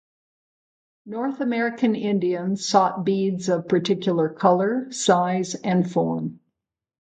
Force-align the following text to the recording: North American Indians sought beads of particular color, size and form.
North 1.05 1.41
American 1.41 1.93
Indians 1.95 2.67
sought 2.67 3.05
beads 3.05 3.49
of 3.49 3.67
particular 3.67 4.29
color, 4.29 4.91
size 4.91 5.53
and 5.53 5.91
form. 5.91 6.39